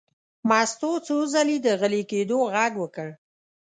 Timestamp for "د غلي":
1.65-2.03